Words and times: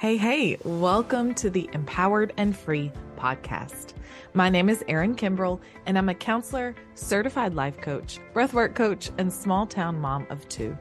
Hey, 0.00 0.16
hey, 0.16 0.56
welcome 0.62 1.34
to 1.34 1.50
the 1.50 1.68
Empowered 1.72 2.32
and 2.36 2.56
Free 2.56 2.92
podcast. 3.16 3.94
My 4.32 4.48
name 4.48 4.68
is 4.68 4.84
Erin 4.86 5.16
Kimbrell, 5.16 5.58
and 5.86 5.98
I'm 5.98 6.08
a 6.08 6.14
counselor, 6.14 6.76
certified 6.94 7.54
life 7.54 7.80
coach, 7.80 8.20
breathwork 8.32 8.76
coach, 8.76 9.10
and 9.18 9.32
small 9.32 9.66
town 9.66 10.00
mom 10.00 10.24
of 10.30 10.48
two. 10.48 10.78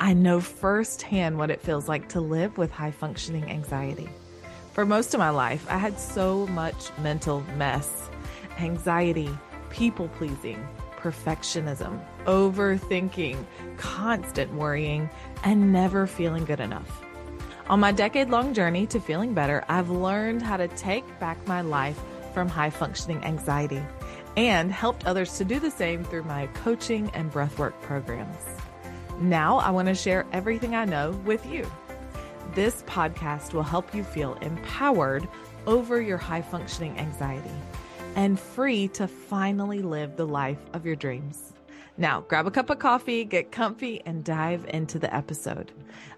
I 0.00 0.14
know 0.14 0.40
firsthand 0.40 1.38
what 1.38 1.52
it 1.52 1.60
feels 1.60 1.86
like 1.86 2.08
to 2.08 2.20
live 2.20 2.58
with 2.58 2.72
high 2.72 2.90
functioning 2.90 3.48
anxiety. 3.48 4.08
For 4.72 4.84
most 4.84 5.14
of 5.14 5.20
my 5.20 5.30
life, 5.30 5.64
I 5.70 5.78
had 5.78 6.00
so 6.00 6.48
much 6.48 6.90
mental 6.98 7.44
mess, 7.56 8.10
anxiety, 8.58 9.30
people 9.68 10.08
pleasing, 10.08 10.66
perfectionism, 10.96 12.04
overthinking, 12.24 13.44
constant 13.76 14.52
worrying, 14.54 15.08
and 15.44 15.72
never 15.72 16.08
feeling 16.08 16.44
good 16.44 16.58
enough. 16.58 17.04
On 17.68 17.78
my 17.78 17.92
decade 17.92 18.30
long 18.30 18.52
journey 18.52 18.86
to 18.88 19.00
feeling 19.00 19.34
better, 19.34 19.64
I've 19.68 19.90
learned 19.90 20.42
how 20.42 20.56
to 20.56 20.68
take 20.68 21.04
back 21.20 21.46
my 21.46 21.60
life 21.60 22.00
from 22.34 22.48
high 22.48 22.70
functioning 22.70 23.22
anxiety 23.24 23.82
and 24.36 24.72
helped 24.72 25.06
others 25.06 25.36
to 25.38 25.44
do 25.44 25.60
the 25.60 25.70
same 25.70 26.04
through 26.04 26.24
my 26.24 26.46
coaching 26.48 27.10
and 27.14 27.32
breathwork 27.32 27.80
programs. 27.82 28.44
Now 29.20 29.58
I 29.58 29.70
want 29.70 29.88
to 29.88 29.94
share 29.94 30.26
everything 30.32 30.74
I 30.74 30.84
know 30.84 31.10
with 31.24 31.44
you. 31.46 31.70
This 32.54 32.82
podcast 32.82 33.52
will 33.52 33.62
help 33.62 33.94
you 33.94 34.02
feel 34.02 34.34
empowered 34.34 35.28
over 35.66 36.00
your 36.00 36.18
high 36.18 36.42
functioning 36.42 36.98
anxiety 36.98 37.50
and 38.16 38.40
free 38.40 38.88
to 38.88 39.06
finally 39.06 39.82
live 39.82 40.16
the 40.16 40.26
life 40.26 40.58
of 40.72 40.84
your 40.84 40.96
dreams. 40.96 41.52
Now, 41.96 42.22
grab 42.22 42.46
a 42.46 42.50
cup 42.50 42.70
of 42.70 42.78
coffee, 42.78 43.24
get 43.24 43.52
comfy, 43.52 44.00
and 44.06 44.24
dive 44.24 44.64
into 44.68 44.98
the 44.98 45.14
episode. 45.14 45.70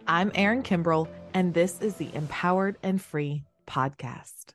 I'm 0.07 0.31
Erin 0.35 0.63
Kimbrell, 0.63 1.09
and 1.35 1.55
this 1.55 1.81
is 1.81 1.97
the 1.97 2.15
Empowered 2.15 2.77
and 2.83 3.01
Free 3.01 3.45
podcast. 3.67 4.53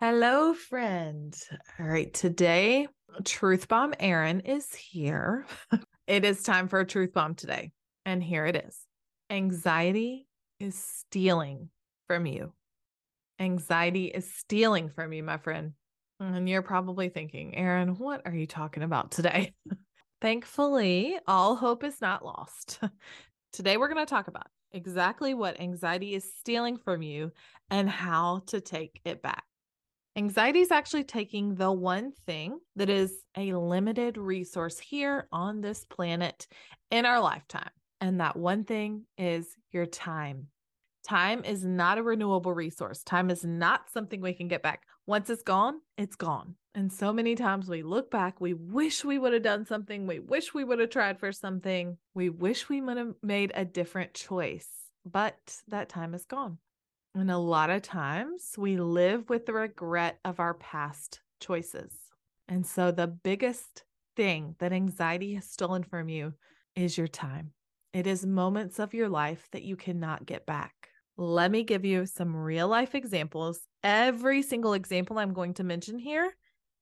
Hello, 0.00 0.54
friend. 0.54 1.36
All 1.78 1.86
right, 1.86 2.12
today, 2.12 2.86
Truth 3.24 3.68
Bomb 3.68 3.94
Erin 3.98 4.40
is 4.40 4.72
here. 4.74 5.46
it 6.06 6.24
is 6.24 6.42
time 6.42 6.68
for 6.68 6.80
a 6.80 6.86
Truth 6.86 7.12
Bomb 7.12 7.34
today, 7.34 7.72
and 8.04 8.22
here 8.22 8.46
it 8.46 8.56
is 8.56 8.78
Anxiety 9.30 10.26
is 10.60 10.74
stealing 10.74 11.70
from 12.06 12.26
you. 12.26 12.52
Anxiety 13.40 14.06
is 14.06 14.32
stealing 14.32 14.88
from 14.90 15.12
you, 15.12 15.22
my 15.22 15.38
friend. 15.38 15.72
And 16.20 16.48
you're 16.48 16.62
probably 16.62 17.08
thinking, 17.10 17.54
Erin, 17.56 17.98
what 17.98 18.22
are 18.24 18.34
you 18.34 18.46
talking 18.46 18.82
about 18.82 19.10
today? 19.10 19.54
Thankfully, 20.22 21.18
all 21.26 21.56
hope 21.56 21.84
is 21.84 22.00
not 22.00 22.24
lost. 22.24 22.80
Today, 23.52 23.76
we're 23.76 23.88
going 23.88 24.04
to 24.04 24.08
talk 24.08 24.28
about 24.28 24.46
exactly 24.72 25.34
what 25.34 25.60
anxiety 25.60 26.14
is 26.14 26.34
stealing 26.38 26.76
from 26.76 27.02
you 27.02 27.32
and 27.70 27.88
how 27.88 28.42
to 28.46 28.60
take 28.60 29.00
it 29.04 29.22
back. 29.22 29.44
Anxiety 30.16 30.60
is 30.60 30.70
actually 30.70 31.04
taking 31.04 31.54
the 31.54 31.70
one 31.70 32.12
thing 32.26 32.58
that 32.76 32.88
is 32.88 33.22
a 33.36 33.52
limited 33.52 34.16
resource 34.16 34.78
here 34.78 35.28
on 35.30 35.60
this 35.60 35.84
planet 35.84 36.46
in 36.90 37.04
our 37.04 37.20
lifetime. 37.20 37.70
And 38.00 38.20
that 38.20 38.36
one 38.36 38.64
thing 38.64 39.04
is 39.18 39.48
your 39.72 39.86
time. 39.86 40.46
Time 41.06 41.44
is 41.44 41.64
not 41.64 41.98
a 41.98 42.02
renewable 42.02 42.52
resource. 42.52 43.02
Time 43.02 43.30
is 43.30 43.44
not 43.44 43.90
something 43.90 44.20
we 44.20 44.32
can 44.32 44.48
get 44.48 44.62
back. 44.62 44.82
Once 45.06 45.30
it's 45.30 45.42
gone, 45.42 45.80
it's 45.96 46.16
gone. 46.16 46.56
And 46.74 46.92
so 46.92 47.12
many 47.12 47.36
times 47.36 47.68
we 47.68 47.82
look 47.82 48.10
back, 48.10 48.40
we 48.40 48.54
wish 48.54 49.04
we 49.04 49.18
would 49.18 49.32
have 49.32 49.44
done 49.44 49.64
something. 49.64 50.06
We 50.06 50.18
wish 50.18 50.52
we 50.52 50.64
would 50.64 50.80
have 50.80 50.90
tried 50.90 51.20
for 51.20 51.30
something. 51.30 51.96
We 52.14 52.28
wish 52.28 52.68
we 52.68 52.80
would 52.80 52.96
have 52.96 53.14
made 53.22 53.52
a 53.54 53.64
different 53.64 54.14
choice, 54.14 54.68
but 55.04 55.36
that 55.68 55.88
time 55.88 56.12
is 56.12 56.26
gone. 56.26 56.58
And 57.14 57.30
a 57.30 57.38
lot 57.38 57.70
of 57.70 57.82
times 57.82 58.56
we 58.58 58.76
live 58.76 59.30
with 59.30 59.46
the 59.46 59.52
regret 59.52 60.18
of 60.24 60.40
our 60.40 60.54
past 60.54 61.20
choices. 61.40 61.94
And 62.48 62.66
so 62.66 62.90
the 62.90 63.06
biggest 63.06 63.84
thing 64.16 64.56
that 64.58 64.72
anxiety 64.72 65.34
has 65.34 65.46
stolen 65.46 65.84
from 65.84 66.08
you 66.08 66.34
is 66.74 66.98
your 66.98 67.08
time. 67.08 67.52
It 67.92 68.06
is 68.06 68.26
moments 68.26 68.78
of 68.78 68.92
your 68.92 69.08
life 69.08 69.48
that 69.52 69.62
you 69.62 69.76
cannot 69.76 70.26
get 70.26 70.44
back. 70.44 70.90
Let 71.18 71.50
me 71.50 71.62
give 71.62 71.84
you 71.84 72.04
some 72.06 72.36
real 72.36 72.68
life 72.68 72.94
examples. 72.94 73.60
Every 73.82 74.42
single 74.42 74.74
example 74.74 75.18
I'm 75.18 75.32
going 75.32 75.54
to 75.54 75.64
mention 75.64 75.98
here 75.98 76.30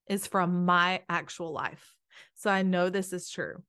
is 0.09 0.27
from 0.27 0.65
my 0.65 1.03
actual 1.09 1.53
life. 1.53 1.95
So 2.35 2.51
I 2.51 2.63
know 2.63 2.91
this 2.91 3.13
is 3.13 3.31
true. 3.31 3.63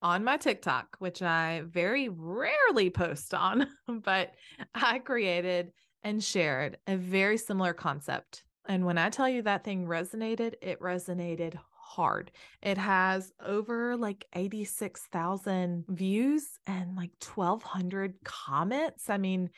On 0.00 0.22
my 0.22 0.36
TikTok, 0.36 0.96
which 1.00 1.22
I 1.22 1.62
very 1.66 2.08
rarely 2.08 2.90
post 2.90 3.34
on, 3.34 3.66
but 3.88 4.34
I 4.74 5.00
created 5.00 5.72
and 6.04 6.22
shared 6.22 6.78
a 6.86 6.96
very 6.96 7.36
similar 7.36 7.72
concept. 7.72 8.44
And 8.68 8.86
when 8.86 8.98
I 8.98 9.10
tell 9.10 9.28
you 9.28 9.42
that 9.42 9.64
thing 9.64 9.86
resonated, 9.86 10.54
it 10.62 10.80
resonated 10.80 11.58
hard. 11.74 12.30
It 12.62 12.78
has 12.78 13.32
over 13.44 13.96
like 13.96 14.26
86,000 14.34 15.84
views 15.88 16.46
and 16.66 16.94
like 16.94 17.10
1,200 17.34 18.14
comments. 18.24 19.10
I 19.10 19.16
mean, 19.16 19.50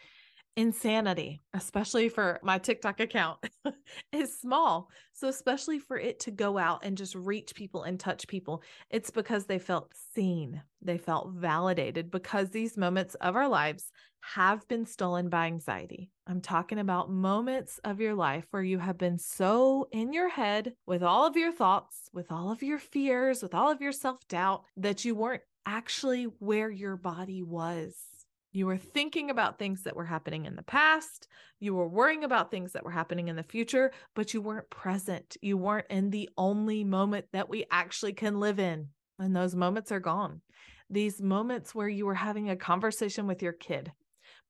insanity, 0.60 1.41
especially 1.54 2.10
for 2.10 2.38
my 2.43 2.59
TikTok 2.59 3.00
account, 3.00 3.38
is 4.12 4.38
small. 4.38 4.91
So, 5.15 5.28
especially 5.28 5.78
for 5.78 5.98
it 5.98 6.21
to 6.21 6.31
go 6.31 6.59
out 6.59 6.84
and 6.84 6.97
just 6.97 7.15
reach 7.15 7.54
people 7.54 7.84
and 7.84 7.98
touch 7.98 8.28
people, 8.28 8.62
it's 8.91 9.10
because 9.10 9.47
they 9.47 9.59
felt 9.59 9.93
seen, 10.15 10.62
they 10.82 10.99
felt 10.99 11.31
validated, 11.32 12.10
because 12.10 12.50
these 12.50 12.76
moments 12.76 13.15
of 13.16 13.37
our 13.37 13.49
lives 13.49 13.91
have 14.20 14.69
been 14.69 14.84
stolen 14.84 15.31
by 15.31 15.47
anxiety. 15.47 16.10
I'm 16.26 16.43
talking 16.43 16.78
about 16.78 17.10
moments 17.10 17.81
of 17.84 17.99
your 17.99 18.15
life 18.15 18.44
where 18.50 18.62
you 18.62 18.78
have 18.78 18.99
been 18.99 19.16
so 19.16 19.88
in 19.93 20.12
your 20.12 20.28
head 20.28 20.75
with 20.87 21.03
all 21.03 21.26
of 21.26 21.37
your 21.37 21.53
thoughts, 21.53 22.10
with 22.12 22.31
all 22.31 22.53
of 22.53 22.62
your 22.62 22.78
fears, 22.78 23.43
with 23.43 23.54
all 23.54 23.70
of 23.70 23.81
your 23.81 23.93
self 23.93 24.28
doubt 24.28 24.65
that 24.76 25.06
you 25.06 25.15
weren't 25.15 25.43
actually 25.65 26.25
where 26.25 26.70
your 26.70 26.97
body 26.97 27.43
was 27.43 28.09
you 28.53 28.66
were 28.66 28.78
thinking 28.78 29.31
about 29.31 29.59
things 29.59 29.84
that 29.84 29.94
were 29.94 30.05
happening 30.05 30.44
in 30.44 30.56
the 30.56 30.62
past. 30.62 31.28
You 31.61 31.75
were 31.75 31.88
worrying 31.88 32.25
about 32.25 32.50
things 32.50 32.72
that 32.72 32.84
were 32.84 32.91
happening 32.91 33.28
in 33.28 33.37
the 33.37 33.44
future, 33.44 33.93
but 34.15 34.34
you 34.34 34.43
weren't 34.43 34.69
present. 34.71 35.37
You 35.41 35.56
weren't 35.56 35.87
in 35.88 36.11
the 36.11 36.28
only 36.37 36.83
moment 36.83 37.27
that 37.33 37.49
we 37.49 37.66
actually 37.71 38.12
can 38.12 38.41
live 38.41 38.59
in. 38.59 38.88
And 39.19 39.37
those 39.37 39.55
moments 39.55 39.93
are 39.93 40.00
gone. 40.00 40.41
These 40.88 41.22
moments 41.22 41.75
where 41.75 41.88
you 41.88 42.06
were 42.06 42.15
having 42.15 42.50
a 42.50 42.56
conversation 42.56 43.28
with 43.28 43.43
your 43.43 43.53
kid, 43.53 43.93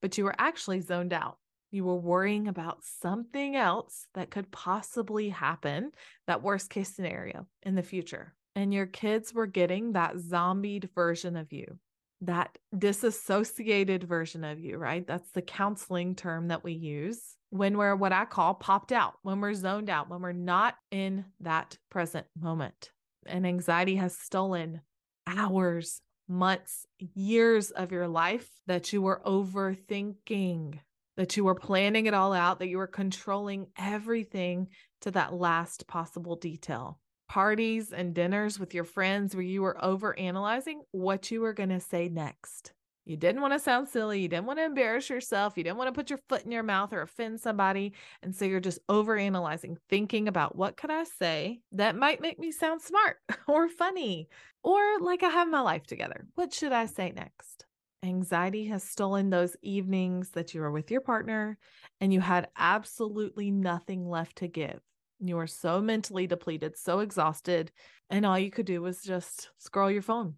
but 0.01 0.17
you 0.17 0.23
were 0.23 0.35
actually 0.39 0.81
zoned 0.81 1.13
out. 1.13 1.37
You 1.69 1.83
were 1.85 1.95
worrying 1.95 2.47
about 2.47 2.83
something 2.83 3.55
else 3.55 4.07
that 4.15 4.31
could 4.31 4.51
possibly 4.51 5.29
happen, 5.29 5.91
that 6.25 6.41
worst 6.41 6.71
case 6.71 6.95
scenario 6.95 7.45
in 7.61 7.75
the 7.75 7.83
future. 7.83 8.33
And 8.55 8.73
your 8.73 8.87
kids 8.87 9.33
were 9.33 9.45
getting 9.45 9.93
that 9.93 10.17
zombied 10.17 10.89
version 10.95 11.37
of 11.37 11.53
you 11.53 11.77
that 12.21 12.57
disassociated 12.77 14.03
version 14.03 14.43
of 14.43 14.59
you, 14.59 14.77
right? 14.77 15.05
That's 15.05 15.31
the 15.31 15.41
counseling 15.41 16.15
term 16.15 16.49
that 16.49 16.63
we 16.63 16.73
use 16.73 17.35
when 17.49 17.77
we're 17.77 17.95
what 17.95 18.13
I 18.13 18.25
call 18.25 18.53
popped 18.53 18.91
out, 18.91 19.15
when 19.23 19.41
we're 19.41 19.53
zoned 19.53 19.89
out, 19.89 20.09
when 20.09 20.21
we're 20.21 20.31
not 20.31 20.75
in 20.89 21.25
that 21.41 21.77
present 21.89 22.25
moment. 22.39 22.91
And 23.25 23.45
anxiety 23.45 23.97
has 23.97 24.17
stolen 24.17 24.81
hours, 25.27 26.01
months, 26.27 26.85
years 26.97 27.71
of 27.71 27.91
your 27.91 28.07
life 28.07 28.47
that 28.67 28.93
you 28.93 29.01
were 29.01 29.21
overthinking, 29.25 30.79
that 31.17 31.35
you 31.35 31.43
were 31.43 31.55
planning 31.55 32.05
it 32.05 32.13
all 32.13 32.33
out, 32.33 32.59
that 32.59 32.69
you 32.69 32.77
were 32.77 32.87
controlling 32.87 33.67
everything 33.77 34.69
to 35.01 35.11
that 35.11 35.33
last 35.33 35.87
possible 35.87 36.37
detail 36.37 37.00
parties 37.31 37.93
and 37.93 38.13
dinners 38.13 38.59
with 38.59 38.73
your 38.73 38.83
friends 38.83 39.33
where 39.33 39.41
you 39.41 39.61
were 39.61 39.81
over 39.81 40.19
analyzing 40.19 40.81
what 40.91 41.31
you 41.31 41.39
were 41.39 41.53
going 41.53 41.69
to 41.69 41.79
say 41.79 42.09
next. 42.09 42.73
You 43.05 43.15
didn't 43.15 43.41
want 43.41 43.53
to 43.53 43.59
sound 43.59 43.87
silly. 43.87 44.19
You 44.19 44.27
didn't 44.27 44.47
want 44.47 44.59
to 44.59 44.65
embarrass 44.65 45.09
yourself. 45.09 45.53
You 45.55 45.63
didn't 45.63 45.77
want 45.77 45.87
to 45.87 45.97
put 45.97 46.09
your 46.09 46.19
foot 46.27 46.43
in 46.43 46.51
your 46.51 46.61
mouth 46.61 46.91
or 46.91 47.01
offend 47.01 47.39
somebody. 47.39 47.93
And 48.21 48.35
so 48.35 48.43
you're 48.43 48.59
just 48.59 48.79
over 48.89 49.15
analyzing, 49.15 49.77
thinking 49.89 50.27
about 50.27 50.57
what 50.57 50.75
could 50.75 50.91
I 50.91 51.05
say 51.05 51.61
that 51.71 51.95
might 51.95 52.19
make 52.19 52.37
me 52.37 52.51
sound 52.51 52.81
smart 52.81 53.15
or 53.47 53.69
funny 53.69 54.27
or 54.61 54.99
like 54.99 55.23
I 55.23 55.29
have 55.29 55.47
my 55.47 55.61
life 55.61 55.87
together. 55.87 56.25
What 56.35 56.53
should 56.53 56.73
I 56.73 56.85
say 56.85 57.13
next? 57.15 57.65
Anxiety 58.03 58.65
has 58.65 58.83
stolen 58.83 59.29
those 59.29 59.55
evenings 59.61 60.31
that 60.31 60.53
you 60.53 60.59
were 60.59 60.71
with 60.71 60.91
your 60.91 60.99
partner 60.99 61.57
and 62.01 62.11
you 62.11 62.19
had 62.19 62.49
absolutely 62.57 63.51
nothing 63.51 64.09
left 64.09 64.39
to 64.39 64.49
give. 64.49 64.81
You 65.23 65.35
were 65.35 65.47
so 65.47 65.81
mentally 65.81 66.25
depleted, 66.25 66.75
so 66.75 66.99
exhausted, 66.99 67.71
and 68.09 68.25
all 68.25 68.39
you 68.39 68.49
could 68.49 68.65
do 68.65 68.81
was 68.81 69.03
just 69.03 69.49
scroll 69.59 69.91
your 69.91 70.01
phone. 70.01 70.33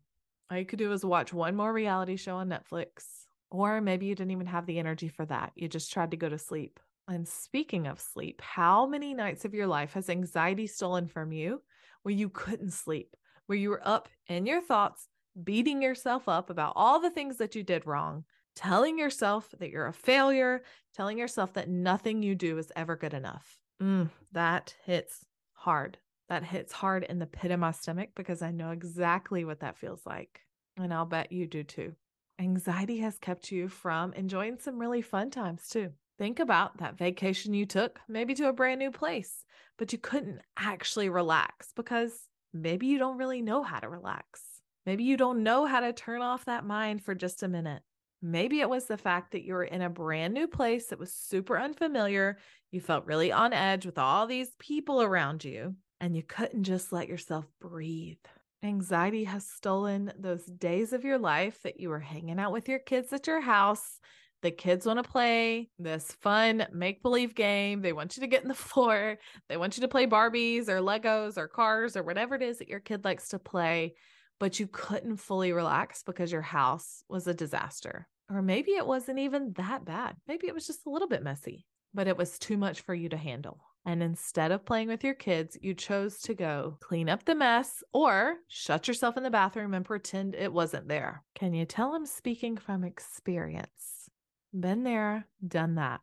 All 0.52 0.58
you 0.58 0.66
could 0.66 0.80
do 0.80 0.90
was 0.90 1.06
watch 1.06 1.32
one 1.32 1.56
more 1.56 1.72
reality 1.72 2.18
show 2.18 2.36
on 2.36 2.50
Netflix. 2.50 3.06
Or 3.50 3.80
maybe 3.80 4.08
you 4.08 4.16
didn't 4.16 4.32
even 4.32 4.48
have 4.48 4.66
the 4.66 4.80
energy 4.80 5.08
for 5.08 5.26
that. 5.28 5.54
You 5.56 5.70
just 5.70 5.94
tried 5.94 6.12
to 6.12 6.18
go 6.18 6.28
to 6.28 6.38
sleep. 6.38 6.82
And 7.08 7.26
speaking 7.28 7.88
of 7.88 8.02
sleep, 8.02 8.42
how 8.42 8.86
many 8.86 9.14
nights 9.14 9.46
of 9.46 9.54
your 9.54 9.68
life 9.68 9.94
has 9.94 10.10
anxiety 10.10 10.68
stolen 10.68 11.08
from 11.08 11.32
you 11.32 11.62
where 12.02 12.14
you 12.14 12.28
couldn't 12.28 12.74
sleep, 12.74 13.16
where 13.46 13.58
you 13.58 13.70
were 13.70 13.88
up 13.88 14.10
in 14.28 14.46
your 14.46 14.62
thoughts, 14.62 15.08
beating 15.42 15.82
yourself 15.82 16.28
up 16.28 16.50
about 16.50 16.74
all 16.76 17.00
the 17.00 17.10
things 17.10 17.38
that 17.38 17.56
you 17.56 17.64
did 17.64 17.86
wrong, 17.86 18.26
telling 18.56 19.00
yourself 19.00 19.50
that 19.60 19.70
you're 19.70 19.88
a 19.88 19.94
failure, 19.94 20.64
telling 20.94 21.18
yourself 21.18 21.54
that 21.54 21.70
nothing 21.70 22.22
you 22.22 22.36
do 22.36 22.58
is 22.58 22.72
ever 22.76 22.96
good 22.98 23.14
enough. 23.14 23.60
Mm, 23.82 24.10
that 24.32 24.76
hits 24.86 25.26
hard. 25.54 25.98
That 26.30 26.44
hits 26.44 26.72
hard 26.72 27.04
in 27.04 27.20
the 27.20 27.26
pit 27.26 27.52
of 27.52 27.60
my 27.60 27.72
stomach 27.72 28.10
because 28.16 28.42
I 28.42 28.52
know 28.52 28.72
exactly 28.72 29.46
what 29.46 29.60
that 29.60 29.78
feels 29.78 30.06
like. 30.06 30.42
And 30.78 30.94
I'll 30.94 31.06
bet 31.06 31.32
you 31.32 31.46
do 31.46 31.64
too. 31.64 31.94
Anxiety 32.40 32.98
has 33.00 33.20
kept 33.20 33.52
you 33.52 33.68
from 33.68 34.14
enjoying 34.14 34.58
some 34.58 34.80
really 34.80 35.02
fun 35.02 35.30
times 35.30 35.68
too. 35.68 35.92
Think 36.18 36.40
about 36.40 36.78
that 36.78 36.98
vacation 36.98 37.54
you 37.54 37.66
took, 37.66 38.00
maybe 38.08 38.34
to 38.36 38.48
a 38.48 38.54
brand 38.54 38.80
new 38.80 38.92
place, 38.92 39.46
but 39.78 39.92
you 39.92 40.00
couldn't 40.00 40.42
actually 40.58 41.10
relax 41.10 41.72
because 41.76 42.28
maybe 42.54 42.88
you 42.88 42.98
don't 42.98 43.18
really 43.18 43.42
know 43.42 43.64
how 43.64 43.80
to 43.80 43.90
relax. 43.90 44.42
Maybe 44.86 45.04
you 45.04 45.18
don't 45.18 45.44
know 45.44 45.66
how 45.66 45.80
to 45.80 45.94
turn 45.94 46.22
off 46.22 46.46
that 46.46 46.66
mind 46.66 47.04
for 47.04 47.16
just 47.16 47.44
a 47.44 47.48
minute. 47.48 47.82
Maybe 48.26 48.62
it 48.62 48.70
was 48.70 48.86
the 48.86 48.98
fact 48.98 49.34
that 49.34 49.44
you 49.44 49.54
were 49.54 49.66
in 49.66 49.82
a 49.82 49.90
brand 49.90 50.34
new 50.34 50.48
place 50.48 50.88
that 50.88 50.98
was 50.98 51.14
super 51.14 51.60
unfamiliar. 51.60 52.38
You 52.72 52.80
felt 52.80 53.06
really 53.06 53.34
on 53.34 53.52
edge 53.52 53.86
with 53.86 53.98
all 53.98 54.28
these 54.28 54.56
people 54.60 55.02
around 55.02 55.44
you, 55.44 55.76
and 56.00 56.16
you 56.16 56.24
couldn't 56.24 56.64
just 56.64 56.94
let 56.94 57.10
yourself 57.10 57.46
breathe. 57.60 58.16
Anxiety 58.64 59.26
has 59.26 59.46
stolen 59.46 60.14
those 60.18 60.46
days 60.46 60.94
of 60.94 61.04
your 61.04 61.18
life 61.18 61.62
that 61.64 61.82
you 61.82 61.90
were 61.90 62.00
hanging 62.00 62.40
out 62.40 62.54
with 62.54 62.70
your 62.70 62.80
kids 62.80 63.12
at 63.12 63.28
your 63.28 63.42
house. 63.42 64.00
The 64.42 64.52
kids 64.52 64.86
want 64.86 65.04
to 65.04 65.10
play 65.10 65.70
this 65.78 66.10
fun 66.22 66.66
make 66.72 67.04
believe 67.04 67.36
game. 67.36 67.82
They 67.82 67.92
want 67.92 68.16
you 68.16 68.22
to 68.22 68.28
get 68.28 68.42
in 68.42 68.48
the 68.48 68.54
floor. 68.54 69.18
They 69.50 69.58
want 69.58 69.76
you 69.76 69.82
to 69.82 69.90
play 69.90 70.08
Barbies 70.08 70.70
or 70.70 70.80
Legos 70.80 71.38
or 71.38 71.50
cars 71.50 71.98
or 71.98 72.04
whatever 72.04 72.36
it 72.36 72.42
is 72.42 72.60
that 72.60 72.70
your 72.70 72.80
kid 72.80 73.04
likes 73.04 73.28
to 73.30 73.40
play, 73.40 73.96
but 74.40 74.62
you 74.62 74.68
couldn't 74.68 75.18
fully 75.18 75.52
relax 75.52 76.04
because 76.04 76.32
your 76.32 76.42
house 76.42 77.04
was 77.10 77.28
a 77.28 77.34
disaster. 77.34 78.08
Or 78.34 78.42
maybe 78.42 78.72
it 78.72 78.88
wasn't 78.88 79.20
even 79.20 79.54
that 79.54 79.86
bad. 79.86 80.16
Maybe 80.28 80.48
it 80.48 80.56
was 80.56 80.66
just 80.66 80.88
a 80.88 80.90
little 80.90 81.08
bit 81.08 81.24
messy, 81.24 81.68
but 81.94 82.08
it 82.08 82.18
was 82.18 82.40
too 82.40 82.58
much 82.58 82.82
for 82.82 82.96
you 82.96 83.08
to 83.10 83.18
handle. 83.18 83.62
And 83.86 84.02
instead 84.02 84.52
of 84.52 84.66
playing 84.66 84.88
with 84.88 85.04
your 85.04 85.14
kids, 85.14 85.58
you 85.62 85.74
chose 85.74 86.20
to 86.22 86.34
go 86.34 86.78
clean 86.80 87.10
up 87.10 87.26
the 87.26 87.36
mess 87.36 87.84
or 87.94 88.38
shut 88.48 88.88
yourself 88.88 89.18
in 89.18 89.24
the 89.24 89.30
bathroom 89.30 89.74
and 89.74 89.86
pretend 89.86 90.36
it 90.36 90.52
wasn't 90.52 90.88
there. 90.88 91.24
Can 91.36 91.54
you 91.54 91.66
tell 91.66 91.94
I'm 91.94 92.06
speaking 92.06 92.58
from 92.58 92.84
experience? 92.84 94.10
Been 94.58 94.84
there, 94.84 95.28
done 95.46 95.76
that. 95.76 96.02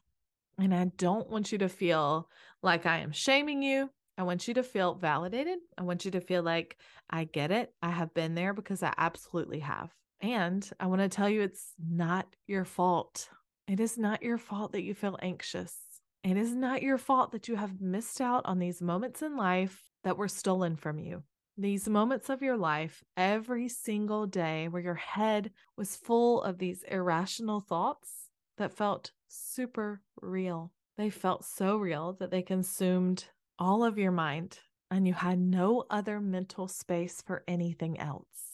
And 0.58 0.74
I 0.74 0.84
don't 0.98 1.30
want 1.30 1.52
you 1.52 1.58
to 1.58 1.68
feel 1.68 2.28
like 2.62 2.84
I 2.84 2.98
am 2.98 3.12
shaming 3.12 3.62
you. 3.62 3.90
I 4.18 4.22
want 4.24 4.46
you 4.46 4.54
to 4.54 4.62
feel 4.62 4.94
validated. 4.94 5.58
I 5.78 5.82
want 5.82 6.04
you 6.04 6.10
to 6.10 6.20
feel 6.20 6.42
like 6.42 6.76
I 7.08 7.24
get 7.24 7.50
it. 7.50 7.72
I 7.82 7.90
have 7.90 8.12
been 8.12 8.34
there 8.34 8.52
because 8.52 8.82
I 8.82 8.92
absolutely 8.98 9.60
have. 9.60 9.90
And 10.22 10.68
I 10.78 10.86
want 10.86 11.00
to 11.00 11.08
tell 11.08 11.28
you 11.28 11.40
it's 11.40 11.72
not 11.78 12.26
your 12.46 12.64
fault. 12.64 13.28
It 13.66 13.80
is 13.80 13.96
not 13.96 14.22
your 14.22 14.38
fault 14.38 14.72
that 14.72 14.82
you 14.82 14.94
feel 14.94 15.18
anxious. 15.22 15.74
It 16.22 16.36
is 16.36 16.54
not 16.54 16.82
your 16.82 16.98
fault 16.98 17.32
that 17.32 17.48
you 17.48 17.56
have 17.56 17.80
missed 17.80 18.20
out 18.20 18.44
on 18.44 18.58
these 18.58 18.82
moments 18.82 19.22
in 19.22 19.36
life 19.36 19.90
that 20.04 20.18
were 20.18 20.28
stolen 20.28 20.76
from 20.76 20.98
you. 20.98 21.22
These 21.56 21.88
moments 21.88 22.28
of 22.28 22.42
your 22.42 22.56
life, 22.56 23.02
every 23.16 23.68
single 23.68 24.26
day, 24.26 24.68
where 24.68 24.82
your 24.82 24.94
head 24.94 25.50
was 25.76 25.96
full 25.96 26.42
of 26.42 26.58
these 26.58 26.82
irrational 26.82 27.60
thoughts 27.60 28.28
that 28.58 28.76
felt 28.76 29.12
super 29.28 30.02
real. 30.20 30.72
They 30.96 31.10
felt 31.10 31.44
so 31.44 31.76
real 31.76 32.14
that 32.20 32.30
they 32.30 32.42
consumed 32.42 33.24
all 33.58 33.84
of 33.84 33.98
your 33.98 34.12
mind, 34.12 34.58
and 34.90 35.06
you 35.06 35.14
had 35.14 35.38
no 35.38 35.84
other 35.90 36.20
mental 36.20 36.68
space 36.68 37.22
for 37.22 37.44
anything 37.46 37.98
else. 37.98 38.49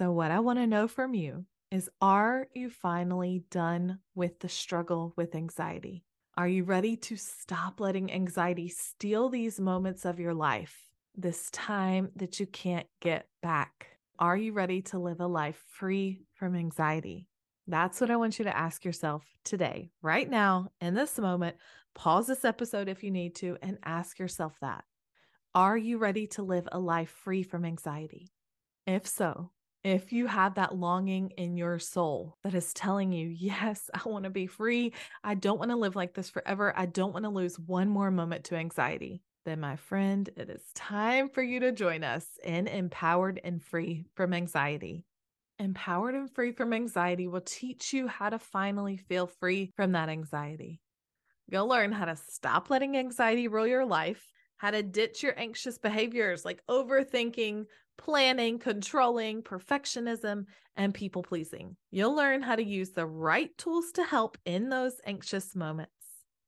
So, 0.00 0.12
what 0.12 0.30
I 0.30 0.40
want 0.40 0.58
to 0.58 0.66
know 0.66 0.88
from 0.88 1.12
you 1.12 1.44
is 1.70 1.90
Are 2.00 2.48
you 2.54 2.70
finally 2.70 3.44
done 3.50 3.98
with 4.14 4.40
the 4.40 4.48
struggle 4.48 5.12
with 5.14 5.34
anxiety? 5.34 6.06
Are 6.38 6.48
you 6.48 6.64
ready 6.64 6.96
to 6.96 7.16
stop 7.16 7.80
letting 7.80 8.10
anxiety 8.10 8.68
steal 8.68 9.28
these 9.28 9.60
moments 9.60 10.06
of 10.06 10.18
your 10.18 10.32
life, 10.32 10.74
this 11.14 11.50
time 11.50 12.12
that 12.16 12.40
you 12.40 12.46
can't 12.46 12.86
get 13.02 13.28
back? 13.42 13.88
Are 14.18 14.38
you 14.38 14.54
ready 14.54 14.80
to 14.84 14.98
live 14.98 15.20
a 15.20 15.26
life 15.26 15.62
free 15.68 16.22
from 16.32 16.56
anxiety? 16.56 17.28
That's 17.66 18.00
what 18.00 18.10
I 18.10 18.16
want 18.16 18.38
you 18.38 18.46
to 18.46 18.56
ask 18.56 18.86
yourself 18.86 19.26
today, 19.44 19.90
right 20.00 20.30
now, 20.30 20.70
in 20.80 20.94
this 20.94 21.18
moment. 21.18 21.56
Pause 21.94 22.28
this 22.28 22.46
episode 22.46 22.88
if 22.88 23.04
you 23.04 23.10
need 23.10 23.34
to 23.34 23.58
and 23.60 23.76
ask 23.84 24.18
yourself 24.18 24.56
that. 24.62 24.82
Are 25.54 25.76
you 25.76 25.98
ready 25.98 26.26
to 26.28 26.42
live 26.42 26.66
a 26.72 26.78
life 26.78 27.14
free 27.22 27.42
from 27.42 27.66
anxiety? 27.66 28.32
If 28.86 29.06
so, 29.06 29.50
if 29.82 30.12
you 30.12 30.26
have 30.26 30.54
that 30.54 30.76
longing 30.76 31.30
in 31.38 31.56
your 31.56 31.78
soul 31.78 32.36
that 32.44 32.54
is 32.54 32.74
telling 32.74 33.12
you, 33.12 33.28
yes, 33.28 33.88
I 33.94 34.08
want 34.08 34.24
to 34.24 34.30
be 34.30 34.46
free. 34.46 34.92
I 35.24 35.34
don't 35.34 35.58
want 35.58 35.70
to 35.70 35.76
live 35.76 35.96
like 35.96 36.14
this 36.14 36.28
forever. 36.28 36.72
I 36.76 36.86
don't 36.86 37.12
want 37.12 37.24
to 37.24 37.30
lose 37.30 37.58
one 37.58 37.88
more 37.88 38.10
moment 38.10 38.44
to 38.44 38.56
anxiety. 38.56 39.22
Then, 39.46 39.60
my 39.60 39.76
friend, 39.76 40.28
it 40.36 40.50
is 40.50 40.62
time 40.74 41.30
for 41.30 41.42
you 41.42 41.60
to 41.60 41.72
join 41.72 42.04
us 42.04 42.26
in 42.44 42.66
Empowered 42.66 43.40
and 43.42 43.62
Free 43.62 44.04
from 44.14 44.34
Anxiety. 44.34 45.06
Empowered 45.58 46.14
and 46.14 46.30
Free 46.30 46.52
from 46.52 46.74
Anxiety 46.74 47.26
will 47.26 47.40
teach 47.40 47.94
you 47.94 48.06
how 48.06 48.28
to 48.28 48.38
finally 48.38 48.98
feel 48.98 49.26
free 49.26 49.72
from 49.76 49.92
that 49.92 50.10
anxiety. 50.10 50.82
You'll 51.48 51.68
learn 51.68 51.90
how 51.90 52.04
to 52.04 52.16
stop 52.16 52.68
letting 52.68 52.96
anxiety 52.96 53.48
rule 53.48 53.66
your 53.66 53.86
life, 53.86 54.30
how 54.58 54.70
to 54.70 54.82
ditch 54.82 55.22
your 55.22 55.32
anxious 55.38 55.78
behaviors 55.78 56.44
like 56.44 56.62
overthinking, 56.68 57.64
planning, 58.00 58.58
controlling, 58.58 59.42
perfectionism, 59.42 60.46
and 60.74 60.94
people 60.94 61.22
pleasing. 61.22 61.76
You'll 61.90 62.16
learn 62.16 62.40
how 62.40 62.56
to 62.56 62.64
use 62.64 62.90
the 62.90 63.04
right 63.04 63.56
tools 63.58 63.92
to 63.92 64.04
help 64.04 64.38
in 64.46 64.70
those 64.70 64.94
anxious 65.04 65.54
moments. 65.54 65.92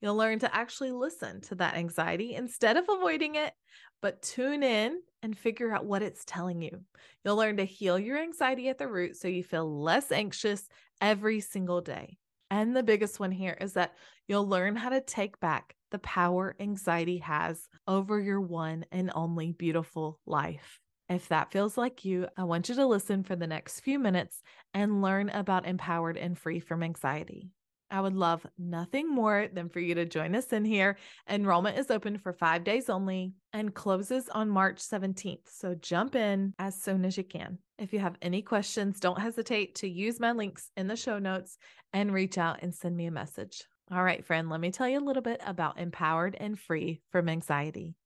You'll 0.01 0.17
learn 0.17 0.39
to 0.39 0.55
actually 0.55 0.93
listen 0.93 1.43
to 1.43 1.55
that 1.57 1.75
anxiety 1.75 2.35
instead 2.35 2.79
of 2.79 2.89
avoiding 2.89 3.35
it, 3.35 3.53
but 4.01 4.23
tune 4.23 4.63
in 4.63 5.03
and 5.23 5.37
figure 5.37 5.73
out 5.73 5.85
what 5.85 6.03
it's 6.03 6.25
telling 6.25 6.63
you. 6.63 6.81
You'll 7.23 7.37
learn 7.37 7.59
to 7.59 7.65
heal 7.65 7.99
your 7.99 8.19
anxiety 8.19 8.71
at 8.71 8.79
the 8.79 8.89
root 8.89 9.17
so 9.17 9.29
you 9.29 9.45
feel 9.45 9.83
less 9.83 10.11
anxious 10.11 10.67
every 11.03 11.41
single 11.41 11.83
day. 11.83 12.17
And 12.51 12.75
the 12.75 12.83
biggest 12.83 13.21
one 13.21 13.31
here 13.31 13.59
is 13.61 13.75
that 13.75 13.93
you'll 14.27 14.49
learn 14.49 14.75
how 14.75 14.89
to 14.89 15.03
take 15.03 15.39
back 15.39 15.77
the 15.91 15.99
power 15.99 16.57
anxiety 16.59 17.19
has 17.19 17.69
over 17.87 18.19
your 18.19 18.41
one 18.41 18.87
and 18.91 19.13
only 19.15 19.53
beautiful 19.53 20.19
life. 20.25 20.82
If 21.13 21.29
that 21.29 21.53
feels 21.53 21.77
like 21.77 22.07
you, 22.07 22.27
I 22.39 22.45
want 22.45 22.71
you 22.71 22.75
to 22.77 22.87
listen 22.87 23.23
for 23.23 23.37
the 23.37 23.47
next 23.47 23.81
few 23.81 23.99
minutes 23.99 24.41
and 24.73 25.03
learn 25.03 25.29
about 25.29 25.67
Empowered 25.67 26.17
and 26.17 26.39
Free 26.39 26.59
from 26.59 26.83
Anxiety. 26.83 27.51
I 27.91 28.01
would 28.01 28.17
love 28.17 28.47
nothing 28.57 29.15
more 29.15 29.47
than 29.53 29.69
for 29.69 29.79
you 29.79 29.95
to 29.97 30.07
join 30.07 30.35
us 30.35 30.55
in 30.55 30.65
here. 30.65 30.97
Enrollment 31.29 31.77
is 31.77 31.91
open 31.91 32.17
for 32.17 32.33
five 32.33 32.65
days 32.65 32.89
only 32.89 33.35
and 33.53 33.75
closes 33.75 34.31
on 34.31 34.49
March 34.49 34.79
17th. 34.79 35.51
So 35.51 35.75
jump 35.75 36.15
in 36.15 36.55
as 36.59 36.81
soon 36.81 37.05
as 37.05 37.19
you 37.19 37.25
can. 37.25 37.59
If 37.77 37.93
you 37.93 37.99
have 37.99 38.17
any 38.23 38.41
questions, 38.41 38.99
don't 38.99 39.21
hesitate 39.21 39.75
to 39.77 39.91
use 39.91 40.19
my 40.19 40.33
links 40.33 40.71
in 40.79 40.87
the 40.87 40.97
show 40.97 41.19
notes 41.19 41.59
and 41.93 42.11
reach 42.15 42.39
out 42.39 42.61
and 42.63 42.75
send 42.75 42.97
me 42.97 43.05
a 43.05 43.11
message. 43.11 43.65
All 43.91 44.03
right, 44.03 44.25
friend, 44.25 44.49
let 44.49 44.61
me 44.61 44.71
tell 44.71 44.89
you 44.89 44.99
a 44.99 45.05
little 45.05 45.21
bit 45.23 45.43
about 45.45 45.79
Empowered 45.79 46.39
and 46.41 46.59
Free 46.59 47.03
from 47.11 47.29
Anxiety. 47.29 47.97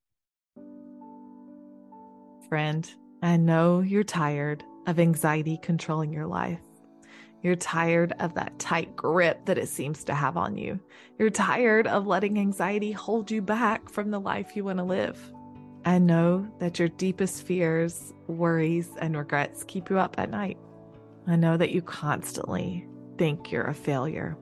Friend, 2.49 2.89
I 3.23 3.37
know 3.37 3.81
you're 3.81 4.05
tired 4.05 4.63
of 4.87 5.01
anxiety 5.01 5.59
controlling 5.63 6.13
your 6.13 6.27
life. 6.27 6.61
You're 7.43 7.57
tired 7.57 8.13
of 8.21 8.35
that 8.35 8.59
tight 8.61 8.95
grip 8.95 9.45
that 9.47 9.59
it 9.59 9.69
seems 9.69 10.05
to 10.05 10.15
have 10.15 10.37
on 10.37 10.57
you. 10.57 10.79
You're 11.19 11.31
tired 11.31 11.89
of 11.89 12.07
letting 12.07 12.39
anxiety 12.39 12.93
hold 12.93 13.33
you 13.33 13.43
back 13.43 13.89
from 13.89 14.13
the 14.13 14.21
life 14.21 14.55
you 14.55 14.65
want 14.65 14.79
to 14.79 14.85
live. 14.85 15.19
I 15.85 15.99
know 15.99 16.49
that 16.61 16.79
your 16.79 16.89
deepest 16.89 17.43
fears, 17.43 18.13
worries, 18.29 18.91
and 18.99 19.17
regrets 19.17 19.65
keep 19.65 19.91
you 19.91 19.99
up 19.99 20.17
at 20.19 20.31
night. 20.31 20.59
I 21.27 21.35
know 21.35 21.57
that 21.57 21.71
you 21.71 21.83
constantly 21.83 22.87
think 23.19 23.51
you're 23.51 23.65
a 23.65 23.75
failure. 23.75 24.37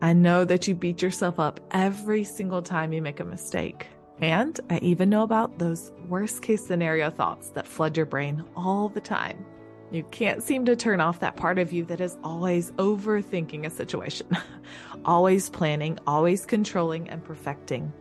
I 0.00 0.14
know 0.14 0.46
that 0.46 0.66
you 0.66 0.74
beat 0.74 1.02
yourself 1.02 1.38
up 1.38 1.60
every 1.72 2.24
single 2.24 2.62
time 2.62 2.94
you 2.94 3.02
make 3.02 3.20
a 3.20 3.24
mistake. 3.24 3.86
And 4.20 4.58
I 4.70 4.78
even 4.78 5.10
know 5.10 5.22
about 5.22 5.58
those 5.58 5.92
worst 6.08 6.42
case 6.42 6.64
scenario 6.64 7.10
thoughts 7.10 7.50
that 7.50 7.66
flood 7.66 7.96
your 7.96 8.06
brain 8.06 8.44
all 8.56 8.88
the 8.88 9.00
time. 9.00 9.44
You 9.90 10.02
can't 10.10 10.42
seem 10.42 10.64
to 10.64 10.76
turn 10.76 11.00
off 11.00 11.20
that 11.20 11.36
part 11.36 11.58
of 11.58 11.72
you 11.72 11.84
that 11.86 12.00
is 12.00 12.16
always 12.24 12.72
overthinking 12.72 13.66
a 13.66 13.70
situation, 13.70 14.26
always 15.04 15.50
planning, 15.50 15.98
always 16.06 16.46
controlling 16.46 17.08
and 17.08 17.22
perfecting. 17.22 17.92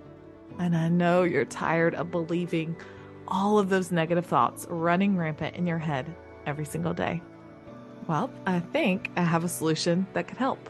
And 0.60 0.76
I 0.76 0.90
know 0.90 1.24
you're 1.24 1.46
tired 1.46 1.96
of 1.96 2.12
believing 2.12 2.76
all 3.28 3.60
of 3.60 3.70
those 3.70 3.92
negative 3.92 4.26
thoughts 4.26 4.66
running 4.70 5.18
rampant 5.18 5.56
in 5.56 5.68
your 5.68 5.78
head 5.78 6.14
every 6.46 6.66
single 6.66 6.94
day. 6.94 7.22
Well, 8.08 8.30
I 8.46 8.60
think 8.60 9.10
I 9.16 9.22
have 9.24 9.44
a 9.44 9.50
solution 9.50 10.06
that 10.14 10.28
could 10.28 10.38
help. 10.38 10.70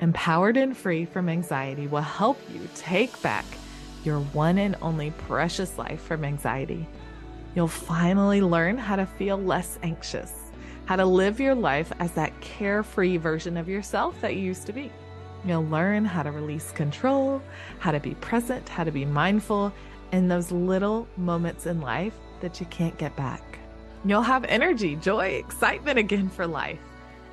Empowered 0.00 0.56
and 0.56 0.76
free 0.76 1.04
from 1.04 1.28
anxiety 1.28 1.86
will 1.86 2.02
help 2.02 2.38
you 2.52 2.68
take 2.74 3.20
back 3.22 3.44
your 4.06 4.20
one 4.20 4.58
and 4.58 4.76
only 4.80 5.10
precious 5.10 5.76
life 5.76 6.00
from 6.00 6.24
anxiety. 6.24 6.86
You'll 7.54 7.68
finally 7.68 8.40
learn 8.40 8.78
how 8.78 8.96
to 8.96 9.06
feel 9.06 9.36
less 9.36 9.78
anxious, 9.82 10.32
how 10.84 10.96
to 10.96 11.04
live 11.04 11.40
your 11.40 11.54
life 11.54 11.92
as 11.98 12.12
that 12.12 12.40
carefree 12.40 13.16
version 13.16 13.56
of 13.56 13.68
yourself 13.68 14.18
that 14.20 14.36
you 14.36 14.42
used 14.42 14.66
to 14.66 14.72
be. 14.72 14.92
You'll 15.44 15.66
learn 15.66 16.04
how 16.04 16.22
to 16.22 16.30
release 16.30 16.70
control, 16.72 17.42
how 17.78 17.92
to 17.92 18.00
be 18.00 18.14
present, 18.14 18.68
how 18.68 18.84
to 18.84 18.92
be 18.92 19.04
mindful 19.04 19.72
in 20.12 20.28
those 20.28 20.52
little 20.52 21.08
moments 21.16 21.66
in 21.66 21.80
life 21.80 22.14
that 22.40 22.60
you 22.60 22.66
can't 22.66 22.96
get 22.98 23.16
back. 23.16 23.58
You'll 24.04 24.22
have 24.22 24.44
energy, 24.44 24.96
joy, 24.96 25.28
excitement 25.28 25.98
again 25.98 26.28
for 26.28 26.46
life. 26.46 26.78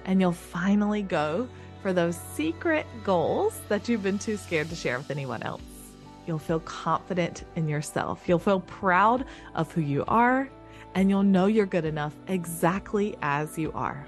And 0.06 0.20
you'll 0.20 0.32
finally 0.32 1.01
go 1.01 1.48
for 1.82 1.94
those 1.94 2.18
secret 2.34 2.86
goals 3.03 3.60
that 3.70 3.88
you've 3.88 4.03
been 4.03 4.20
too 4.20 4.38
scared 4.38 4.70
to 4.70 4.75
share 4.75 4.98
with 4.98 5.12
anyone 5.12 5.44
else. 5.44 5.73
You'll 6.25 6.39
feel 6.39 6.62
confident 6.62 7.44
in 7.56 7.68
yourself. 7.68 8.24
You'll 8.27 8.39
feel 8.39 8.62
proud 8.62 9.25
of 9.56 9.72
who 9.72 9.82
you 9.82 10.03
are, 10.08 10.50
and 10.96 11.10
you'll 11.10 11.24
know 11.24 11.48
you're 11.48 11.65
good 11.65 11.86
enough 11.86 12.15
exactly 12.27 13.18
as 13.22 13.58
you 13.58 13.72
are. 13.74 14.06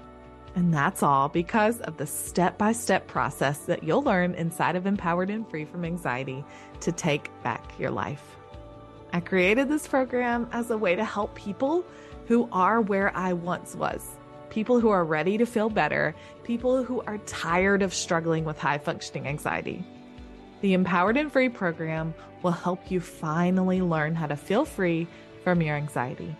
And 0.54 0.72
that's 0.72 1.02
all 1.02 1.28
because 1.28 1.82
of 1.82 1.98
the 1.98 2.06
step 2.06 2.56
by 2.56 2.72
step 2.72 3.06
process 3.06 3.58
that 3.66 3.84
you'll 3.84 4.02
learn 4.02 4.34
inside 4.34 4.74
of 4.74 4.86
Empowered 4.86 5.28
and 5.28 5.48
Free 5.50 5.66
from 5.66 5.84
Anxiety 5.84 6.42
to 6.80 6.92
take 6.92 7.30
back 7.42 7.78
your 7.78 7.90
life. 7.90 8.36
I 9.12 9.20
created 9.20 9.68
this 9.68 9.86
program 9.86 10.48
as 10.52 10.70
a 10.70 10.78
way 10.78 10.96
to 10.96 11.04
help 11.04 11.34
people 11.34 11.84
who 12.26 12.48
are 12.52 12.80
where 12.80 13.14
I 13.14 13.34
once 13.34 13.74
was. 13.74 14.16
People 14.48 14.80
who 14.80 14.88
are 14.88 15.04
ready 15.04 15.36
to 15.36 15.44
feel 15.44 15.68
better, 15.68 16.14
people 16.42 16.82
who 16.82 17.02
are 17.02 17.18
tired 17.18 17.82
of 17.82 17.92
struggling 17.92 18.44
with 18.44 18.58
high 18.58 18.78
functioning 18.78 19.26
anxiety. 19.26 19.84
The 20.62 20.72
Empowered 20.72 21.16
and 21.16 21.30
Free 21.30 21.48
program 21.48 22.14
will 22.42 22.50
help 22.50 22.90
you 22.90 23.00
finally 23.00 23.82
learn 23.82 24.14
how 24.14 24.26
to 24.26 24.36
feel 24.36 24.64
free 24.64 25.06
from 25.44 25.60
your 25.60 25.76
anxiety. 25.76 26.34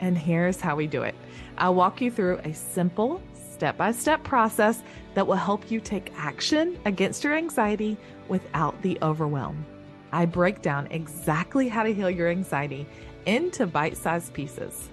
And 0.00 0.18
here's 0.18 0.60
how 0.60 0.76
we 0.76 0.86
do 0.86 1.02
it 1.02 1.14
I'll 1.58 1.74
walk 1.74 2.00
you 2.00 2.10
through 2.10 2.38
a 2.38 2.52
simple, 2.52 3.22
step 3.34 3.76
by 3.76 3.92
step 3.92 4.24
process 4.24 4.82
that 5.14 5.26
will 5.26 5.36
help 5.36 5.70
you 5.70 5.80
take 5.80 6.12
action 6.16 6.78
against 6.84 7.22
your 7.22 7.34
anxiety 7.34 7.96
without 8.28 8.80
the 8.82 8.98
overwhelm. 9.02 9.64
I 10.12 10.24
break 10.24 10.62
down 10.62 10.88
exactly 10.90 11.68
how 11.68 11.84
to 11.84 11.94
heal 11.94 12.10
your 12.10 12.28
anxiety 12.28 12.86
into 13.26 13.66
bite 13.66 13.96
sized 13.96 14.32
pieces. 14.32 14.88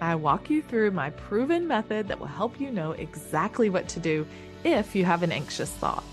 I 0.00 0.14
walk 0.14 0.50
you 0.50 0.62
through 0.62 0.90
my 0.90 1.10
proven 1.10 1.66
method 1.66 2.08
that 2.08 2.20
will 2.20 2.26
help 2.26 2.60
you 2.60 2.70
know 2.70 2.92
exactly 2.92 3.70
what 3.70 3.88
to 3.88 4.00
do 4.00 4.26
if 4.64 4.94
you 4.94 5.04
have 5.04 5.22
an 5.22 5.32
anxious 5.32 5.70
thought. 5.70 6.04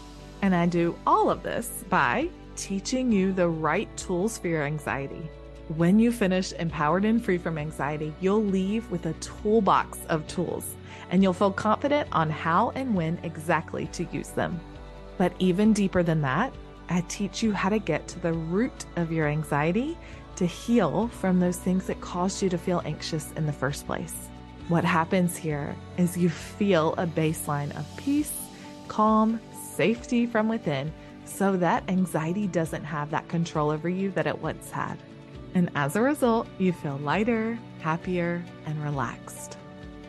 And 0.41 0.55
I 0.55 0.65
do 0.65 0.97
all 1.05 1.29
of 1.29 1.43
this 1.43 1.83
by 1.89 2.29
teaching 2.55 3.11
you 3.11 3.33
the 3.33 3.47
right 3.47 3.89
tools 3.97 4.37
for 4.37 4.47
your 4.47 4.63
anxiety. 4.63 5.29
When 5.75 5.97
you 5.97 6.11
finish 6.11 6.53
Empowered 6.53 7.05
and 7.05 7.23
Free 7.23 7.39
from 7.39 7.57
Anxiety, 7.57 8.13
you'll 8.21 8.43
leave 8.43 8.89
with 8.91 9.07
a 9.07 9.13
toolbox 9.13 9.97
of 10.09 10.27
tools 10.27 10.75
and 11.09 11.23
you'll 11.23 11.33
feel 11.33 11.51
confident 11.51 12.07
on 12.11 12.29
how 12.29 12.71
and 12.75 12.95
when 12.95 13.19
exactly 13.23 13.87
to 13.87 14.05
use 14.11 14.29
them. 14.29 14.59
But 15.17 15.33
even 15.39 15.73
deeper 15.73 16.03
than 16.03 16.21
that, 16.21 16.53
I 16.89 17.01
teach 17.07 17.41
you 17.41 17.51
how 17.51 17.69
to 17.69 17.79
get 17.79 18.07
to 18.09 18.19
the 18.19 18.33
root 18.33 18.85
of 18.95 19.11
your 19.11 19.27
anxiety 19.27 19.97
to 20.35 20.45
heal 20.45 21.07
from 21.07 21.39
those 21.39 21.57
things 21.57 21.87
that 21.87 22.01
caused 22.01 22.41
you 22.41 22.49
to 22.49 22.57
feel 22.57 22.81
anxious 22.85 23.31
in 23.33 23.45
the 23.45 23.53
first 23.53 23.87
place. 23.87 24.13
What 24.67 24.83
happens 24.83 25.37
here 25.37 25.75
is 25.97 26.17
you 26.17 26.29
feel 26.29 26.93
a 26.97 27.07
baseline 27.07 27.75
of 27.77 27.85
peace, 27.97 28.33
calm, 28.87 29.39
safety 29.75 30.25
from 30.25 30.47
within 30.47 30.91
so 31.25 31.57
that 31.57 31.83
anxiety 31.89 32.47
doesn't 32.47 32.83
have 32.83 33.09
that 33.11 33.27
control 33.27 33.71
over 33.71 33.89
you 33.89 34.11
that 34.11 34.27
it 34.27 34.39
once 34.39 34.71
had. 34.71 34.97
And 35.53 35.69
as 35.75 35.95
a 35.95 36.01
result, 36.01 36.47
you 36.57 36.73
feel 36.73 36.97
lighter, 36.97 37.57
happier, 37.79 38.43
and 38.65 38.83
relaxed. 38.83 39.57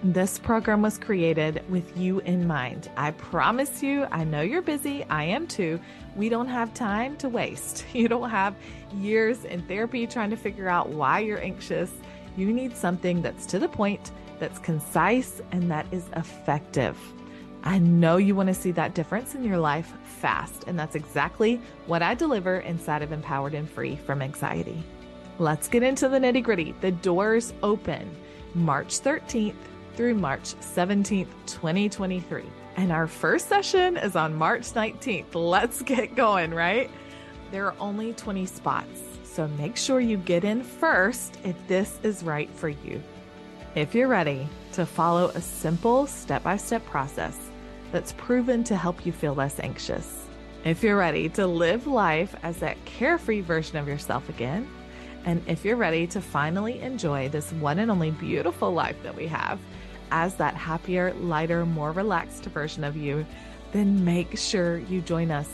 This 0.02 0.38
program 0.38 0.82
was 0.82 0.98
created 0.98 1.62
with 1.68 1.96
you 1.96 2.20
in 2.20 2.46
mind. 2.46 2.90
I 2.96 3.12
promise 3.12 3.82
you, 3.82 4.06
I 4.10 4.24
know 4.24 4.42
you're 4.42 4.62
busy. 4.62 5.04
I 5.04 5.24
am 5.24 5.46
too. 5.46 5.80
We 6.14 6.28
don't 6.28 6.48
have 6.48 6.74
time 6.74 7.16
to 7.18 7.28
waste. 7.28 7.84
You 7.94 8.08
don't 8.08 8.30
have 8.30 8.54
years 8.94 9.44
in 9.44 9.62
therapy 9.62 10.06
trying 10.06 10.30
to 10.30 10.36
figure 10.36 10.68
out 10.68 10.90
why 10.90 11.20
you're 11.20 11.42
anxious. 11.42 11.90
You 12.36 12.52
need 12.52 12.76
something 12.76 13.22
that's 13.22 13.46
to 13.46 13.58
the 13.58 13.68
point, 13.68 14.10
that's 14.38 14.58
concise, 14.58 15.40
and 15.50 15.70
that 15.70 15.86
is 15.90 16.04
effective. 16.14 16.98
I 17.66 17.80
know 17.80 18.16
you 18.16 18.36
want 18.36 18.46
to 18.46 18.54
see 18.54 18.70
that 18.72 18.94
difference 18.94 19.34
in 19.34 19.42
your 19.42 19.58
life 19.58 19.92
fast, 20.04 20.62
and 20.68 20.78
that's 20.78 20.94
exactly 20.94 21.60
what 21.86 22.00
I 22.00 22.14
deliver 22.14 22.60
inside 22.60 23.02
of 23.02 23.10
Empowered 23.10 23.54
and 23.54 23.68
Free 23.68 23.96
from 23.96 24.22
Anxiety. 24.22 24.84
Let's 25.40 25.66
get 25.66 25.82
into 25.82 26.08
the 26.08 26.18
nitty 26.18 26.44
gritty. 26.44 26.76
The 26.80 26.92
doors 26.92 27.52
open 27.64 28.08
March 28.54 29.00
13th 29.00 29.56
through 29.96 30.14
March 30.14 30.54
17th, 30.60 31.26
2023. 31.46 32.44
And 32.76 32.92
our 32.92 33.08
first 33.08 33.48
session 33.48 33.96
is 33.96 34.14
on 34.14 34.36
March 34.36 34.72
19th. 34.72 35.34
Let's 35.34 35.82
get 35.82 36.14
going, 36.14 36.54
right? 36.54 36.88
There 37.50 37.66
are 37.66 37.74
only 37.80 38.12
20 38.12 38.46
spots, 38.46 39.02
so 39.24 39.48
make 39.48 39.76
sure 39.76 39.98
you 39.98 40.18
get 40.18 40.44
in 40.44 40.62
first 40.62 41.36
if 41.42 41.56
this 41.66 41.98
is 42.04 42.22
right 42.22 42.48
for 42.48 42.68
you. 42.68 43.02
If 43.74 43.92
you're 43.92 44.06
ready 44.06 44.46
to 44.74 44.86
follow 44.86 45.30
a 45.30 45.40
simple 45.40 46.06
step 46.06 46.44
by 46.44 46.58
step 46.58 46.86
process 46.86 47.45
that's 47.92 48.12
proven 48.12 48.64
to 48.64 48.76
help 48.76 49.06
you 49.06 49.12
feel 49.12 49.34
less 49.34 49.60
anxious, 49.60 50.26
if 50.64 50.82
you're 50.82 50.96
ready 50.96 51.28
to 51.30 51.46
live 51.46 51.86
life 51.86 52.34
as 52.42 52.56
that 52.58 52.82
carefree 52.84 53.40
version 53.40 53.78
of 53.78 53.86
yourself 53.86 54.28
again, 54.28 54.68
and 55.24 55.42
if 55.46 55.64
you're 55.64 55.76
ready 55.76 56.06
to 56.08 56.20
finally 56.20 56.80
enjoy 56.80 57.28
this 57.28 57.52
one 57.52 57.78
and 57.78 57.90
only 57.90 58.10
beautiful 58.10 58.72
life 58.72 58.96
that 59.02 59.14
we 59.14 59.26
have, 59.26 59.58
as 60.10 60.34
that 60.36 60.54
happier, 60.54 61.12
lighter, 61.14 61.66
more 61.66 61.92
relaxed 61.92 62.44
version 62.46 62.84
of 62.84 62.96
you, 62.96 63.26
then 63.72 64.04
make 64.04 64.38
sure 64.38 64.78
you 64.78 65.00
join 65.00 65.30
us. 65.30 65.48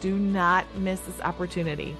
Do 0.00 0.18
not 0.18 0.66
miss 0.76 1.00
this 1.00 1.20
opportunity. 1.20 1.96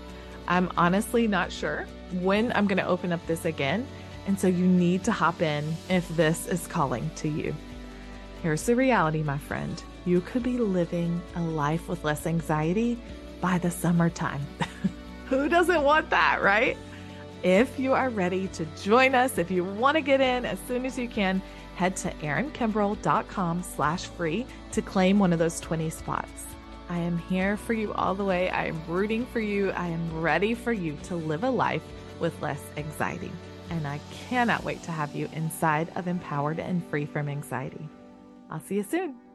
I'm 0.49 0.71
honestly 0.77 1.27
not 1.27 1.53
sure 1.53 1.87
when 2.21 2.53
I'm 2.53 2.67
going 2.67 2.79
to 2.79 2.87
open 2.87 3.13
up 3.13 3.25
this 3.27 3.45
again. 3.45 3.87
And 4.27 4.39
so 4.39 4.47
you 4.47 4.67
need 4.67 5.05
to 5.05 5.13
hop 5.13 5.43
in 5.43 5.75
if 5.89 6.09
this 6.17 6.47
is 6.47 6.67
calling 6.67 7.11
to 7.17 7.29
you. 7.29 7.55
Here's 8.43 8.65
the 8.65 8.75
reality, 8.75 9.23
my 9.23 9.39
friend. 9.39 9.81
You 10.05 10.21
could 10.21 10.43
be 10.43 10.59
living 10.59 11.23
a 11.37 11.43
life 11.43 11.89
with 11.89 12.03
less 12.03 12.27
anxiety 12.27 12.99
by 13.41 13.59
the 13.59 13.71
summertime. 13.71 14.45
Who 15.27 15.49
doesn't 15.49 15.85
want 15.85 16.11
that, 16.11 16.43
right? 16.43 16.77
If 17.45 17.79
you 17.79 17.93
are 17.93 18.11
ready 18.11 18.49
to 18.49 18.67
join 18.83 19.15
us, 19.15 19.39
if 19.39 19.49
you 19.49 19.63
want 19.63 19.97
to 19.97 20.01
get 20.01 20.21
in 20.21 20.45
as 20.45 20.59
soon 20.67 20.85
as 20.85 20.99
you 20.99 21.07
can, 21.07 21.41
head 21.77 21.95
to 21.99 22.11
erinkimbrell.com 22.15 23.63
slash 23.63 24.07
free 24.07 24.45
to 24.73 24.83
claim 24.83 25.21
one 25.21 25.33
of 25.33 25.39
those 25.39 25.61
20 25.61 25.89
spots. 25.91 26.47
I 26.89 26.99
am 26.99 27.19
here 27.19 27.57
for 27.57 27.75
you 27.75 27.93
all 27.93 28.17
the 28.17 28.25
way. 28.25 28.51
I 28.51 28.67
am 28.67 28.83
rooting 28.89 29.25
for 29.27 29.39
you. 29.39 29.71
I 29.71 29.87
am 29.87 30.21
ready 30.21 30.55
for 30.55 30.73
you 30.73 30.99
to 31.05 31.15
live 31.15 31.45
a 31.45 31.51
life 31.51 31.83
with 32.19 32.43
less 32.43 32.61
anxiety. 32.77 33.31
And 33.71 33.87
I 33.87 34.01
cannot 34.29 34.65
wait 34.65 34.83
to 34.83 34.91
have 34.91 35.15
you 35.15 35.29
inside 35.33 35.93
of 35.95 36.09
Empowered 36.09 36.59
and 36.59 36.85
Free 36.89 37.07
from 37.07 37.29
Anxiety. 37.29 37.89
I'll 38.53 38.61
see 38.61 39.32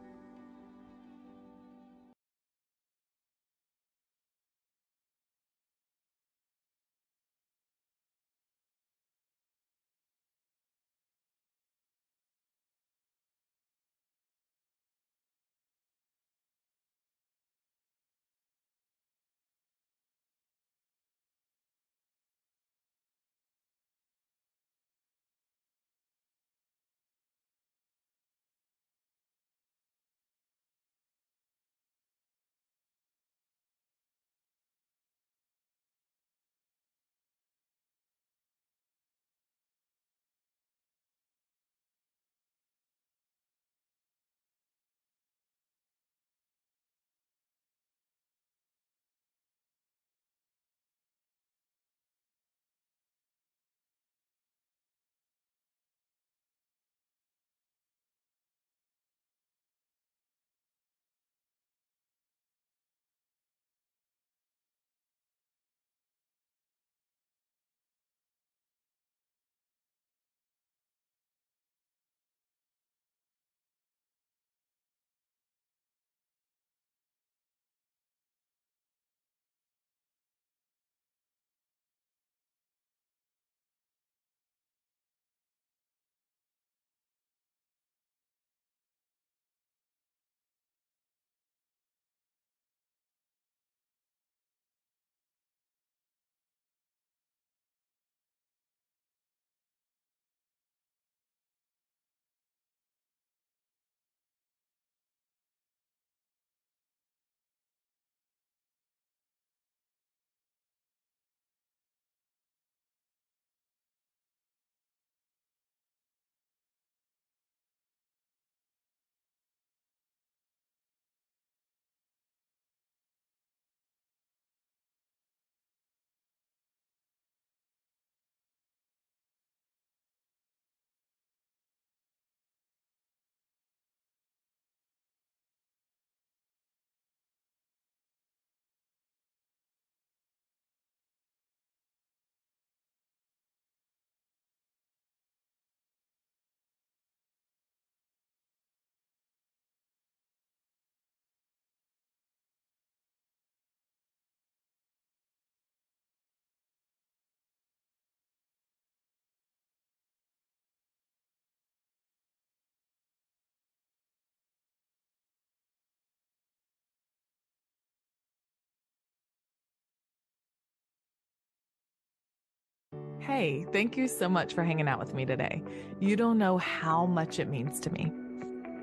Hey, 173.28 173.66
thank 173.74 173.98
you 173.98 174.08
so 174.08 174.26
much 174.26 174.54
for 174.54 174.64
hanging 174.64 174.88
out 174.88 174.98
with 174.98 175.12
me 175.12 175.26
today. 175.26 175.62
You 176.00 176.16
don't 176.16 176.38
know 176.38 176.56
how 176.56 177.04
much 177.04 177.38
it 177.38 177.46
means 177.46 177.78
to 177.80 177.90
me. 177.90 178.10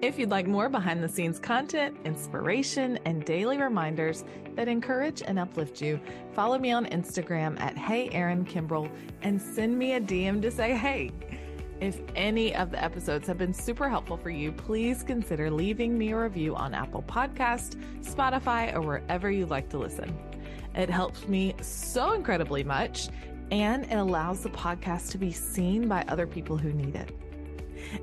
If 0.04 0.20
you'd 0.20 0.30
like 0.30 0.46
more 0.46 0.70
behind 0.70 1.04
the 1.04 1.10
scenes 1.10 1.40
content, 1.40 1.98
inspiration, 2.06 3.00
and 3.06 3.26
daily 3.26 3.58
reminders 3.58 4.24
that 4.54 4.68
encourage 4.68 5.24
and 5.24 5.40
uplift 5.40 5.82
you, 5.82 6.00
follow 6.34 6.60
me 6.60 6.72
on 6.72 6.86
Instagram 6.86 7.60
at 7.60 7.76
Hey 7.76 8.08
Erin 8.12 8.46
Kimbrell 8.46 8.88
and 9.24 9.42
send 9.42 9.80
me 9.80 9.94
a 9.94 10.00
DM 10.00 10.44
to 10.44 10.52
say 10.52 10.78
hey. 10.78 11.10
If 11.82 12.02
any 12.16 12.56
of 12.56 12.70
the 12.70 12.84
episodes 12.84 13.26
have 13.26 13.40
been 13.40 13.54
super 13.54 13.90
helpful 13.90 14.16
for 14.16 14.30
you, 14.30 14.52
please 14.52 15.02
consider 15.02 15.50
leaving 15.50 15.98
me 15.98 16.12
a 16.12 16.20
review 16.20 16.56
on 16.56 16.76
Apple 16.76 17.02
Podcast, 17.02 17.82
Spotify, 18.04 18.76
or 18.76 18.82
wherever 18.82 19.32
you 19.32 19.48
like 19.48 19.70
to 19.70 19.80
listen. 19.80 20.16
It 20.76 20.90
helps 20.90 21.28
me 21.28 21.56
so 21.62 22.12
incredibly 22.12 22.64
much, 22.64 23.10
and 23.52 23.86
it 23.86 23.96
allows 23.96 24.42
the 24.42 24.50
podcast 24.50 25.12
to 25.12 25.18
be 25.18 25.32
seen 25.32 25.88
by 25.88 26.04
other 26.08 26.28
people 26.28 26.58
who 26.58 26.72
need 26.74 26.96
it. 26.96 27.12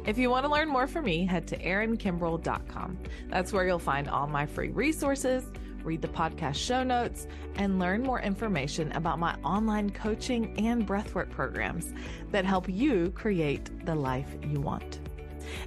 If 0.06 0.18
you 0.18 0.30
want 0.30 0.44
to 0.44 0.50
learn 0.50 0.68
more 0.68 0.86
from 0.86 1.04
me, 1.04 1.26
head 1.26 1.46
to 1.48 1.58
erinkimbrell.com. 1.58 2.98
That's 3.28 3.52
where 3.52 3.66
you'll 3.66 3.78
find 3.78 4.08
all 4.08 4.26
my 4.26 4.46
free 4.46 4.70
resources, 4.70 5.44
read 5.82 6.02
the 6.02 6.08
podcast 6.08 6.54
show 6.54 6.82
notes, 6.82 7.26
and 7.56 7.78
learn 7.78 8.02
more 8.02 8.20
information 8.20 8.92
about 8.92 9.18
my 9.18 9.34
online 9.42 9.90
coaching 9.90 10.56
and 10.58 10.86
breathwork 10.86 11.30
programs 11.30 11.92
that 12.30 12.44
help 12.44 12.68
you 12.68 13.10
create 13.10 13.84
the 13.84 13.94
life 13.94 14.36
you 14.42 14.60
want. 14.60 15.00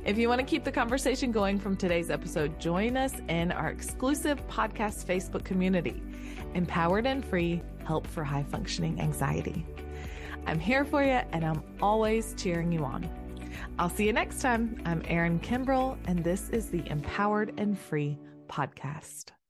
If 0.05 0.17
you 0.17 0.29
want 0.29 0.39
to 0.39 0.45
keep 0.45 0.63
the 0.63 0.71
conversation 0.71 1.31
going 1.31 1.59
from 1.59 1.75
today's 1.75 2.09
episode, 2.09 2.59
join 2.59 2.95
us 2.95 3.13
in 3.27 3.51
our 3.51 3.69
exclusive 3.69 4.45
podcast 4.47 5.05
Facebook 5.05 5.43
community, 5.43 6.01
Empowered 6.55 7.05
and 7.05 7.23
Free 7.23 7.61
Help 7.85 8.07
for 8.07 8.23
High 8.23 8.43
Functioning 8.43 8.99
Anxiety. 8.99 9.65
I'm 10.47 10.59
here 10.59 10.85
for 10.85 11.03
you 11.03 11.21
and 11.31 11.45
I'm 11.45 11.63
always 11.81 12.33
cheering 12.35 12.71
you 12.71 12.83
on. 12.83 13.09
I'll 13.77 13.89
see 13.89 14.05
you 14.05 14.13
next 14.13 14.41
time. 14.41 14.81
I'm 14.85 15.01
Erin 15.05 15.39
Kimbrell, 15.39 15.97
and 16.07 16.23
this 16.23 16.49
is 16.49 16.69
the 16.69 16.87
Empowered 16.89 17.53
and 17.57 17.77
Free 17.77 18.17
podcast. 18.47 19.34